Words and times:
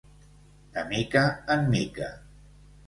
De 0.79 0.85
mica 0.93 1.23
en 1.57 1.71
mica. 1.77 2.13